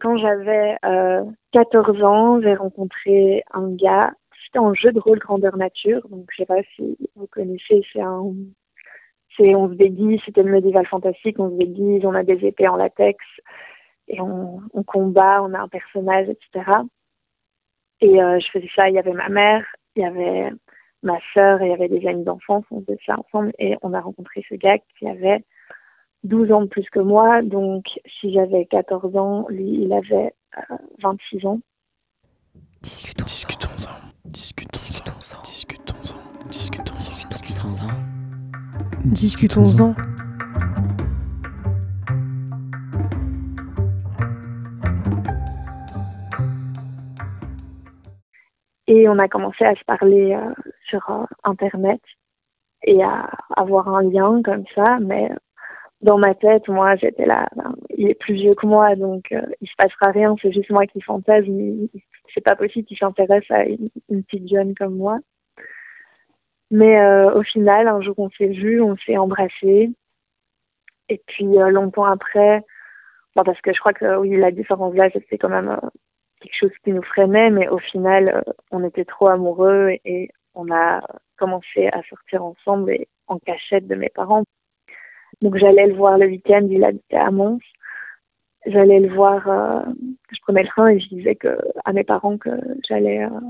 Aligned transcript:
Quand 0.00 0.16
j'avais 0.18 0.76
euh, 0.84 1.24
14 1.52 2.02
ans, 2.02 2.40
j'ai 2.40 2.54
rencontré 2.54 3.42
un 3.52 3.70
gars. 3.74 4.12
C'était 4.44 4.58
un 4.58 4.74
jeu 4.74 4.92
de 4.92 5.00
rôle 5.00 5.18
grandeur 5.18 5.56
nature. 5.56 6.06
Donc, 6.08 6.26
je 6.30 6.36
sais 6.38 6.46
pas 6.46 6.62
si 6.74 6.96
vous 7.16 7.26
connaissez, 7.26 7.84
c'est 7.92 8.00
un, 8.00 8.32
c'est, 9.36 9.54
on 9.54 9.68
se 9.68 9.74
déguise, 9.74 10.20
c'était 10.24 10.42
le 10.42 10.52
médiéval 10.52 10.86
fantastique, 10.86 11.38
on 11.38 11.50
se 11.50 11.56
déguise, 11.56 12.04
on 12.04 12.14
a 12.14 12.22
des 12.24 12.44
épées 12.46 12.68
en 12.68 12.76
latex 12.76 13.18
et 14.08 14.20
on, 14.20 14.60
combat, 14.86 15.42
on 15.42 15.52
a 15.52 15.60
un 15.60 15.68
personnage, 15.68 16.28
etc. 16.28 16.70
Et 18.00 18.22
euh, 18.22 18.38
je 18.40 18.46
faisais 18.50 18.70
ça, 18.74 18.88
il 18.88 18.94
y 18.94 18.98
avait 18.98 19.12
ma 19.12 19.28
mère, 19.28 19.64
il 19.96 20.02
y 20.02 20.06
avait 20.06 20.50
ma 21.02 21.18
sœur 21.32 21.62
il 21.62 21.68
y 21.68 21.72
avait 21.72 21.88
des 21.88 22.06
amis 22.08 22.24
d'enfance, 22.24 22.64
on 22.70 22.80
faisait 22.80 22.98
ça 23.06 23.16
ensemble 23.18 23.52
et 23.58 23.76
on 23.82 23.92
a 23.94 24.00
rencontré 24.00 24.44
ce 24.48 24.54
gars 24.54 24.78
qui 24.98 25.08
avait 25.08 25.44
12 26.24 26.52
ans 26.52 26.62
de 26.62 26.68
plus 26.68 26.88
que 26.90 27.00
moi. 27.00 27.42
Donc, 27.42 27.84
si 28.20 28.32
j'avais 28.32 28.66
14 28.66 29.16
ans, 29.16 29.46
lui, 29.48 29.82
il 29.82 29.92
avait 29.92 30.34
euh, 30.56 30.76
26 31.02 31.46
ans. 31.46 31.60
Discutons. 32.82 33.24
Discutons-en. 33.24 33.90
Discutons-en. 34.24 35.42
Discutons-en. 35.42 35.42
Discutons-en. 35.42 36.18
Discutons-en. 36.48 37.28
Discutons-en. 37.34 37.88
Discutons-en. 39.04 39.94
Et 48.86 49.06
on 49.08 49.18
a 49.18 49.28
commencé 49.28 49.64
à 49.64 49.74
se 49.74 49.84
parler 49.84 50.34
euh, 50.34 50.54
sur 50.88 51.08
euh, 51.10 51.24
Internet 51.44 52.00
et 52.82 53.02
à 53.02 53.30
avoir 53.54 53.88
un 53.88 54.02
lien 54.02 54.40
comme 54.42 54.64
ça. 54.74 54.98
Mais 55.00 55.30
dans 56.00 56.18
ma 56.18 56.34
tête, 56.34 56.68
moi, 56.68 56.96
j'étais 56.96 57.26
là, 57.26 57.48
ben, 57.56 57.74
il 57.96 58.08
est 58.10 58.14
plus 58.14 58.34
vieux 58.34 58.54
que 58.54 58.66
moi, 58.66 58.94
donc 58.94 59.32
euh, 59.32 59.42
il 59.60 59.68
se 59.68 59.74
passera 59.76 60.12
rien. 60.12 60.36
C'est 60.40 60.52
juste 60.52 60.70
moi 60.70 60.86
qui 60.86 61.00
fantasme. 61.00 61.88
C'est 62.34 62.44
pas 62.44 62.56
possible 62.56 62.86
qu'il 62.86 62.98
s'intéresse 62.98 63.50
à 63.50 63.64
une, 63.64 63.90
petite 64.24 64.48
jeune 64.48 64.74
comme 64.74 64.96
moi. 64.96 65.18
Mais 66.70 67.00
euh, 67.00 67.34
au 67.34 67.42
final, 67.42 67.88
un 67.88 68.00
jour, 68.00 68.14
on 68.18 68.30
s'est 68.30 68.48
vu, 68.48 68.80
on 68.80 68.96
s'est 68.98 69.16
embrassé. 69.16 69.90
Et 71.08 71.22
puis 71.26 71.58
euh, 71.58 71.70
longtemps 71.70 72.04
après, 72.04 72.62
parce 73.34 73.60
que 73.60 73.72
je 73.72 73.80
crois 73.80 73.92
que 73.92 74.16
oui, 74.18 74.36
la 74.36 74.50
différence 74.50 74.94
d'âge, 74.94 75.12
c'était 75.14 75.38
quand 75.38 75.48
même 75.48 75.70
euh, 75.70 75.88
quelque 76.40 76.56
chose 76.58 76.72
qui 76.84 76.92
nous 76.92 77.02
freinait, 77.02 77.50
mais 77.50 77.68
au 77.68 77.78
final, 77.78 78.44
on 78.70 78.84
était 78.84 79.04
trop 79.04 79.28
amoureux 79.28 79.90
et, 79.90 80.00
et 80.04 80.30
on 80.54 80.70
a 80.70 81.00
commencé 81.36 81.88
à 81.88 82.02
sortir 82.04 82.44
ensemble 82.44 82.92
et 82.92 83.08
en 83.26 83.38
cachette 83.38 83.86
de 83.86 83.94
mes 83.94 84.10
parents. 84.10 84.44
Donc 85.42 85.56
j'allais 85.56 85.86
le 85.86 85.94
voir 85.94 86.18
le 86.18 86.26
week-end, 86.26 86.66
il 86.70 86.84
habitait 86.84 87.16
à 87.16 87.30
Mons. 87.30 87.60
J'allais 88.66 89.00
le 89.00 89.14
voir, 89.14 89.48
euh, 89.48 89.92
je 90.30 90.38
prenais 90.42 90.62
le 90.62 90.68
train 90.68 90.88
et 90.88 91.00
je 91.00 91.08
disais 91.08 91.36
que 91.36 91.58
à 91.84 91.92
mes 91.92 92.04
parents 92.04 92.38
que 92.38 92.50
j'allais 92.88 93.24
euh, 93.24 93.40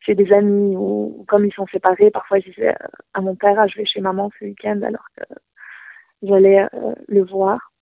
chez 0.00 0.14
des 0.14 0.32
amis 0.32 0.76
ou 0.76 1.24
comme 1.28 1.44
ils 1.44 1.52
sont 1.52 1.66
séparés, 1.66 2.10
parfois 2.10 2.40
je 2.40 2.50
disais 2.50 2.70
euh, 2.70 2.88
à 3.14 3.20
mon 3.20 3.36
père, 3.36 3.58
ah, 3.58 3.66
je 3.66 3.76
vais 3.76 3.84
chez 3.84 4.00
maman 4.00 4.30
ce 4.38 4.44
week-end 4.46 4.80
alors 4.82 5.04
que 5.16 5.24
j'allais 6.22 6.62
euh, 6.74 6.94
le 7.08 7.24
voir. 7.24 7.72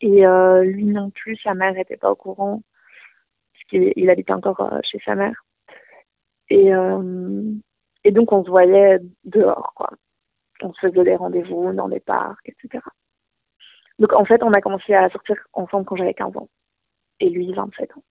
Et 0.00 0.26
euh, 0.26 0.62
lui 0.64 0.84
non 0.84 1.10
plus, 1.10 1.36
sa 1.42 1.54
mère 1.54 1.74
n'était 1.74 1.96
pas 1.96 2.10
au 2.10 2.16
courant 2.16 2.62
parce 3.52 3.64
qu'il 3.68 3.92
il 3.96 4.10
habitait 4.10 4.32
encore 4.32 4.60
euh, 4.72 4.80
chez 4.84 4.98
sa 5.04 5.14
mère. 5.14 5.44
Et, 6.50 6.70
et 8.04 8.10
donc 8.12 8.30
on 8.32 8.44
se 8.44 8.50
voyait 8.50 9.00
dehors, 9.24 9.72
quoi. 9.74 9.90
On 10.62 10.72
se 10.72 10.80
faisait 10.80 11.04
des 11.04 11.16
rendez-vous 11.16 11.72
dans 11.72 11.88
des 11.88 12.00
parcs, 12.00 12.48
etc. 12.48 12.82
Donc 13.98 14.18
en 14.18 14.24
fait, 14.24 14.42
on 14.42 14.52
a 14.52 14.60
commencé 14.60 14.94
à 14.94 15.08
sortir 15.10 15.36
ensemble 15.52 15.84
quand 15.84 15.96
j'avais 15.96 16.14
15 16.14 16.36
ans. 16.36 16.48
Et 17.20 17.30
lui, 17.30 17.52
27 17.52 17.96
ans. 17.96 18.02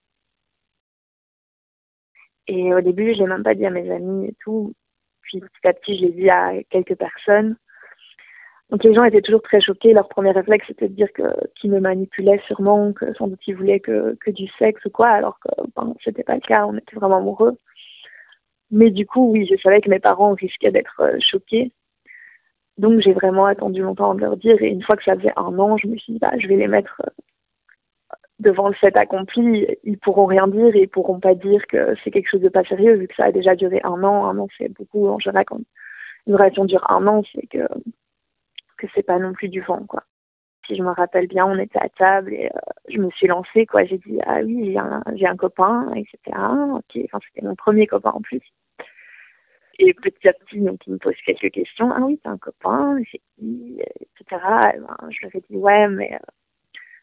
Et 2.47 2.73
au 2.73 2.81
début, 2.81 3.14
je 3.14 3.19
l'ai 3.19 3.27
même 3.27 3.44
pas 3.44 3.55
dit 3.55 3.66
à 3.66 3.69
mes 3.69 3.89
amis 3.91 4.27
et 4.27 4.36
tout. 4.39 4.73
Puis 5.21 5.39
petit 5.39 5.67
à 5.67 5.73
petit, 5.73 5.97
je 5.97 6.05
l'ai 6.05 6.11
dit 6.11 6.30
à 6.30 6.61
quelques 6.69 6.95
personnes. 6.95 7.55
Donc 8.70 8.83
les 8.83 8.93
gens 8.93 9.05
étaient 9.05 9.21
toujours 9.21 9.42
très 9.42 9.61
choqués. 9.61 9.93
Leur 9.93 10.10
premier 10.10 10.31
réflexe, 10.31 10.65
c'était 10.67 10.89
de 10.89 10.95
dire 10.95 11.11
que 11.14 11.23
qu'ils 11.55 11.71
me 11.71 11.80
manipulaient 11.80 12.42
sûrement, 12.48 12.92
que 12.93 13.14
sans 13.14 13.27
doute 13.27 13.45
ils 13.48 13.55
voulaient 13.55 13.80
que, 13.80 14.15
que 14.20 14.31
du 14.31 14.48
sexe 14.60 14.83
ou 14.86 14.89
quoi, 14.89 15.10
alors 15.10 15.39
que 15.39 15.49
ben, 15.75 15.93
c'était 16.04 16.23
pas 16.23 16.36
le 16.36 16.42
cas. 16.42 16.65
On 16.65 16.77
était 16.77 16.95
vraiment 16.95 17.17
amoureux. 17.17 17.58
Mais 18.71 18.89
du 18.89 19.05
coup, 19.05 19.31
oui, 19.31 19.48
je 19.49 19.55
savais 19.61 19.81
que 19.81 19.89
mes 19.89 19.99
parents 19.99 20.33
risquaient 20.33 20.71
d'être 20.71 20.99
euh, 21.02 21.20
choqués. 21.20 21.71
Donc 22.78 23.00
j'ai 23.02 23.14
vraiment 23.14 23.45
attendu 23.45 23.82
longtemps 23.82 24.06
avant 24.06 24.16
de 24.16 24.22
leur 24.22 24.38
dire. 24.38 24.61
Et 24.61 24.67
une 24.67 24.84
fois 24.84 24.95
que 24.95 25.04
ça 25.04 25.16
faisait 25.16 25.34
un 25.36 25.58
an, 25.60 25.78
je 25.78 25.88
me 25.88 25.98
suis 25.98 26.14
dit, 26.14 26.20
bah, 26.20 26.32
je 26.38 26.48
vais 26.48 26.56
les 26.56 26.67
mettre 26.67 27.02
euh, 27.06 28.16
devant 28.39 28.67
le 28.67 28.73
fait 28.73 28.95
accompli. 28.98 29.67
Ils 29.84 29.98
pourront 30.00 30.26
rien 30.26 30.48
dire 30.48 30.76
et 30.76 30.82
ils 30.82 30.89
pourront 30.89 31.20
pas 31.20 31.36
dire 31.36 31.66
que 31.67 31.95
c'est 32.04 32.11
quelque 32.11 32.30
chose 32.30 32.42
de 32.42 32.50
pas 32.50 32.64
sérieux 32.64 32.95
vu 32.95 33.08
que 33.08 33.16
ça 33.16 33.26
a 33.26 33.32
déjà 33.32 33.56
duré 33.56 33.80
un 33.84 34.04
an. 34.04 34.26
Un 34.26 34.38
an, 34.39 34.48
c'est 34.58 34.70
beaucoup. 34.73 35.08
En 35.08 35.20
général, 35.20 35.45
quand 35.45 35.60
une 36.28 36.36
relation 36.36 36.66
dure 36.66 36.89
un 36.89 37.06
an, 37.08 37.23
c'est 37.34 37.48
que 37.48 37.67
que 38.78 38.88
c'est 38.94 39.04
pas 39.04 39.20
non 39.20 39.34
plus 39.34 39.50
du 39.50 39.61
vent, 39.61 39.86
quoi. 39.88 40.04
Si 40.67 40.76
je 40.76 40.84
me 40.84 40.92
rappelle 40.92 41.28
bien, 41.28 41.45
on 41.45 41.58
était 41.58 41.80
à 41.80 41.90
table 41.90 42.34
et 42.34 42.48
euh, 42.48 42.60
je 42.90 42.98
me 42.98 43.10
suis 43.11 43.28
lancée, 43.28 43.66
quoi. 43.66 43.86
J'ai 43.86 43.98
dit, 43.98 44.20
ah 44.26 44.40
oui, 44.44 44.78
j'ai 45.16 45.28
un, 45.28 45.36
copain, 45.38 45.92
etc. 45.95 46.38
C'était 46.92 47.45
mon 47.45 47.55
premier 47.55 47.88
copain 47.88 48.11
en 48.11 48.22
plus. 48.22 48.42
Et 49.80 49.94
petit 49.94 50.28
à 50.28 50.34
petit, 50.34 50.60
donc, 50.60 50.86
il 50.86 50.94
me 50.94 50.98
pose 51.00 51.16
quelques 51.26 51.52
questions. 51.52 51.92
Ah 51.92 52.02
oui, 52.02 52.20
t'as 52.23 52.32
un 52.32 52.38
copain, 52.38 52.98
etc. 52.98 53.17
Et 53.39 54.80
ben, 54.80 54.98
je 55.10 55.22
leur 55.23 55.36
ai 55.36 55.44
dit, 55.50 55.56
ouais, 55.58 55.88
mais 55.88 56.14
euh, 56.14 56.26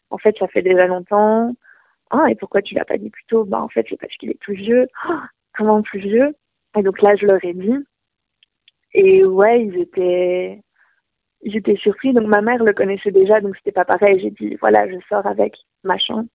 en 0.09 0.17
fait, 0.17 0.35
ça 0.37 0.47
fait 0.47 0.61
déjà 0.61 0.87
longtemps. 0.87 1.53
Ah, 2.11 2.25
et 2.29 2.35
pourquoi 2.35 2.61
tu 2.61 2.75
l'as 2.75 2.85
pas 2.85 2.97
dit 2.97 3.09
plus 3.09 3.25
tôt? 3.25 3.43
Ben, 3.45 3.59
en 3.59 3.69
fait, 3.69 3.85
c'est 3.89 3.99
parce 3.99 4.13
qu'il 4.15 4.31
est 4.31 4.39
plus 4.39 4.55
vieux. 4.55 4.87
Ah, 5.03 5.27
comment 5.57 5.81
plus 5.81 5.99
vieux? 5.99 6.35
Et 6.77 6.83
donc 6.83 7.01
là, 7.01 7.15
je 7.15 7.25
leur 7.25 7.43
ai 7.43 7.53
dit. 7.53 7.75
Et 8.93 9.25
ouais, 9.25 9.65
ils 9.65 9.77
étaient 9.79 10.61
j'étais 11.43 11.75
surpris. 11.77 12.13
Donc 12.13 12.27
ma 12.27 12.41
mère 12.41 12.63
le 12.63 12.73
connaissait 12.73 13.11
déjà, 13.11 13.41
donc 13.41 13.55
c'était 13.57 13.71
pas 13.71 13.85
pareil. 13.85 14.19
J'ai 14.21 14.31
dit 14.31 14.55
voilà, 14.61 14.87
je 14.89 14.97
sors 15.09 15.25
avec 15.25 15.55
machin. 15.83 16.25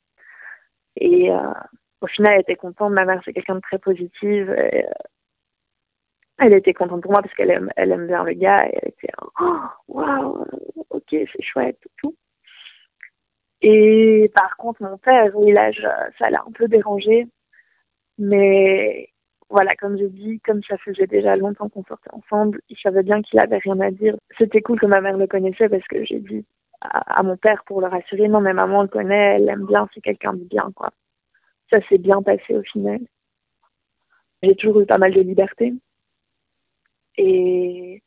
Et 0.96 1.30
euh, 1.30 1.52
au 2.00 2.06
final, 2.06 2.34
elle 2.34 2.40
était 2.40 2.56
contente. 2.56 2.92
Ma 2.92 3.04
mère, 3.04 3.20
c'est 3.24 3.32
quelqu'un 3.32 3.56
de 3.56 3.60
très 3.60 3.78
positive. 3.78 4.50
Elle 6.38 6.54
était 6.54 6.74
contente 6.74 7.02
pour 7.02 7.12
moi 7.12 7.22
parce 7.22 7.34
qu'elle 7.34 7.50
aime, 7.50 7.70
elle 7.76 7.92
aime 7.92 8.06
bien 8.06 8.24
le 8.24 8.32
gars. 8.34 8.58
Et 8.66 8.78
elle 8.82 8.88
était 8.90 9.12
oh, 9.40 9.56
waouh, 9.88 10.44
ok, 10.90 11.08
c'est 11.10 11.42
chouette, 11.42 11.80
tout. 11.98 12.14
Et 13.62 14.30
par 14.34 14.56
contre, 14.56 14.82
mon 14.82 14.98
père, 14.98 15.30
oui, 15.34 15.52
là, 15.52 15.70
ça 16.18 16.30
l'a 16.30 16.42
un 16.46 16.52
peu 16.52 16.68
dérangé. 16.68 17.26
Mais 18.18 19.10
voilà, 19.48 19.74
comme 19.76 19.98
je 19.98 20.06
dis, 20.06 20.40
comme 20.40 20.62
ça 20.64 20.76
faisait 20.78 21.06
déjà 21.06 21.36
longtemps 21.36 21.68
qu'on 21.68 21.84
sortait 21.84 22.12
ensemble, 22.12 22.60
il 22.68 22.76
savait 22.78 23.02
bien 23.02 23.22
qu'il 23.22 23.40
avait 23.40 23.58
rien 23.58 23.80
à 23.80 23.90
dire. 23.90 24.16
C'était 24.38 24.62
cool 24.62 24.80
que 24.80 24.86
ma 24.86 25.00
mère 25.00 25.16
le 25.16 25.26
connaissait 25.26 25.68
parce 25.68 25.86
que 25.88 26.04
j'ai 26.04 26.20
dit 26.20 26.44
à, 26.80 27.22
mon 27.22 27.36
père 27.36 27.64
pour 27.64 27.80
le 27.80 27.86
rassurer, 27.88 28.28
non 28.28 28.40
mais 28.40 28.52
maman 28.52 28.82
le 28.82 28.88
connaît, 28.88 29.36
elle 29.36 29.46
l'aime 29.46 29.66
bien, 29.66 29.88
c'est 29.94 30.00
quelqu'un 30.00 30.34
de 30.34 30.44
bien, 30.44 30.70
quoi. 30.74 30.90
Ça 31.70 31.80
s'est 31.88 31.98
bien 31.98 32.22
passé 32.22 32.54
au 32.56 32.62
final. 32.62 33.00
J'ai 34.42 34.54
toujours 34.56 34.80
eu 34.80 34.86
pas 34.86 34.98
mal 34.98 35.12
de 35.12 35.20
liberté. 35.20 35.72
Et, 37.18 38.02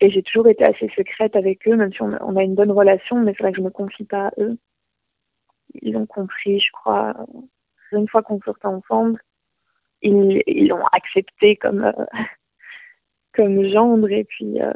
j'ai 0.00 0.22
toujours 0.22 0.46
été 0.46 0.64
assez 0.64 0.88
secrète 0.96 1.34
avec 1.34 1.66
eux, 1.66 1.76
même 1.76 1.92
si 1.92 2.02
on 2.02 2.36
a, 2.36 2.42
une 2.42 2.54
bonne 2.54 2.70
relation, 2.70 3.20
mais 3.20 3.32
c'est 3.36 3.42
vrai 3.42 3.52
que 3.52 3.58
je 3.58 3.62
me 3.62 3.70
confie 3.70 4.04
pas 4.04 4.28
à 4.28 4.32
eux. 4.38 4.56
Ils 5.82 5.96
ont 5.96 6.06
compris, 6.06 6.60
je 6.60 6.70
crois, 6.72 7.14
une 7.92 8.08
fois 8.08 8.22
qu'on 8.22 8.40
sortait 8.40 8.66
ensemble, 8.68 9.20
ils 10.02 10.42
ils 10.46 10.68
l'ont 10.68 10.84
accepté 10.92 11.56
comme 11.56 11.84
euh, 11.84 12.04
comme 13.34 13.64
gendre. 13.68 14.10
Et 14.10 14.24
puis 14.24 14.60
euh, 14.62 14.72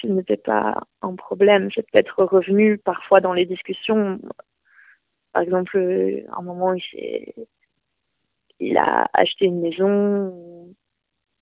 ce 0.00 0.06
n'était 0.06 0.36
pas 0.36 0.82
un 1.02 1.14
problème. 1.16 1.70
C'est 1.74 1.86
peut-être 1.90 2.22
revenu 2.24 2.78
parfois 2.78 3.20
dans 3.20 3.32
les 3.32 3.46
discussions. 3.46 4.20
Par 5.32 5.42
exemple 5.42 5.78
à 6.30 6.38
un 6.38 6.42
moment 6.42 6.74
il 6.74 7.32
il 8.60 8.76
a 8.76 9.08
acheté 9.12 9.46
une 9.46 9.60
maison 9.60 10.32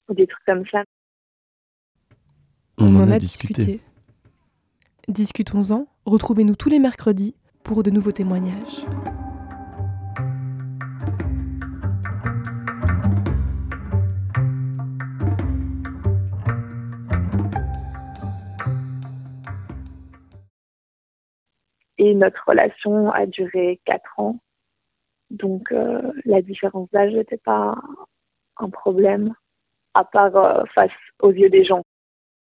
ou, 0.09 0.15
des 0.15 0.27
trucs 0.27 0.45
comme 0.45 0.67
ça 0.67 0.83
on, 2.79 2.95
on 2.95 3.05
en 3.05 3.11
a, 3.11 3.15
a 3.15 3.19
discuté. 3.19 3.65
discuté. 3.65 3.85
Discutons-en. 5.09 5.87
Retrouvez-nous 6.05 6.57
tous 6.57 6.69
les 6.69 6.79
mercredis 6.79 7.35
pour 7.65 7.83
de 7.83 7.91
nouveaux 7.91 8.13
témoignages. 8.13 8.85
Et 21.99 22.15
notre 22.15 22.43
relation 22.49 23.11
a 23.13 23.27
duré 23.27 23.81
quatre 23.85 24.19
ans. 24.19 24.41
Donc 25.31 25.71
euh, 25.73 26.13
la 26.25 26.43
différence 26.43 26.91
d'âge 26.91 27.13
n'était 27.13 27.37
pas 27.39 27.77
un 28.59 28.71
problème, 28.71 29.35
à 29.95 30.05
part 30.05 30.37
euh, 30.37 30.65
face 30.75 30.91
aux 31.21 31.33
yeux 31.33 31.51
des 31.51 31.65
gens. 31.65 31.83